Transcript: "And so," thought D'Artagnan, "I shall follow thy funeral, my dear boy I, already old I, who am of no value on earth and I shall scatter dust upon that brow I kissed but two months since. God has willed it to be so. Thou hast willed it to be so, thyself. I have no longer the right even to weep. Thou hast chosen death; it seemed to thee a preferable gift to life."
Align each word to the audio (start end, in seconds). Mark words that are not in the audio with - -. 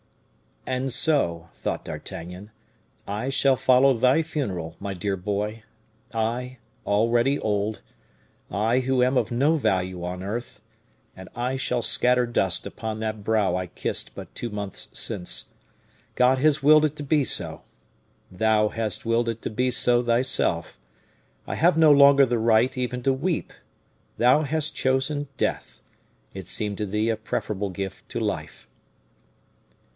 "And 0.65 0.91
so," 0.93 1.49
thought 1.53 1.85
D'Artagnan, 1.85 2.49
"I 3.07 3.29
shall 3.29 3.55
follow 3.55 3.95
thy 3.95 4.23
funeral, 4.23 4.75
my 4.79 4.93
dear 4.95 5.17
boy 5.17 5.63
I, 6.13 6.57
already 6.87 7.37
old 7.39 7.81
I, 8.49 8.79
who 8.79 9.03
am 9.03 9.15
of 9.17 9.31
no 9.31 9.57
value 9.57 10.03
on 10.03 10.23
earth 10.23 10.61
and 11.15 11.29
I 11.35 11.55
shall 11.57 11.81
scatter 11.83 12.25
dust 12.25 12.65
upon 12.65 12.97
that 12.99 13.23
brow 13.23 13.55
I 13.55 13.67
kissed 13.67 14.15
but 14.15 14.33
two 14.33 14.49
months 14.49 14.87
since. 14.93 15.49
God 16.15 16.37
has 16.39 16.63
willed 16.63 16.85
it 16.85 16.95
to 16.97 17.03
be 17.03 17.23
so. 17.23 17.63
Thou 18.31 18.69
hast 18.69 19.05
willed 19.05 19.29
it 19.29 19.41
to 19.43 19.49
be 19.51 19.69
so, 19.69 20.01
thyself. 20.03 20.79
I 21.47 21.55
have 21.55 21.77
no 21.77 21.91
longer 21.91 22.25
the 22.25 22.39
right 22.39 22.75
even 22.77 23.03
to 23.03 23.13
weep. 23.13 23.51
Thou 24.17 24.43
hast 24.43 24.75
chosen 24.75 25.27
death; 25.37 25.79
it 26.33 26.47
seemed 26.47 26.77
to 26.79 26.87
thee 26.87 27.09
a 27.09 27.17
preferable 27.17 27.69
gift 27.69 28.07
to 28.09 28.19
life." 28.19 28.67